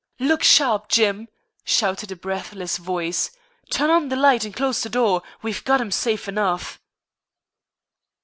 [0.19, 1.27] "Look sharp, Jim,"
[1.63, 3.29] shouted a breathless voice.
[3.69, 5.21] "Turn on the light and close the door.
[5.43, 6.79] We've got him safe enough."